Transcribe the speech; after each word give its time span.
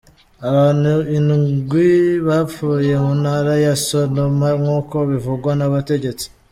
Abantu 0.49 0.93
indwi 1.17 1.87
bapfuye 2.27 2.93
mu 3.03 3.11
ntara 3.21 3.53
ya 3.65 3.73
Sonoma, 3.87 4.47
nk'uko 4.61 4.95
bivugwa 5.09 5.51
n'abategetsi. 5.59 6.25